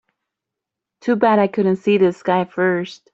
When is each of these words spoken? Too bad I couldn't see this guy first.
Too 1.01 1.15
bad 1.15 1.37
I 1.37 1.45
couldn't 1.45 1.75
see 1.75 1.99
this 1.99 2.23
guy 2.23 2.45
first. 2.45 3.07